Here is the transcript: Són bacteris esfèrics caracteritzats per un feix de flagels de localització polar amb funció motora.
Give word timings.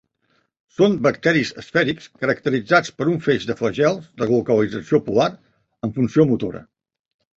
Són 0.75 0.95
bacteris 1.07 1.51
esfèrics 1.63 2.07
caracteritzats 2.23 2.93
per 3.01 3.07
un 3.11 3.21
feix 3.27 3.45
de 3.51 3.57
flagels 3.61 4.07
de 4.23 4.29
localització 4.33 5.01
polar 5.11 5.29
amb 5.37 6.01
funció 6.01 6.27
motora. 6.33 6.65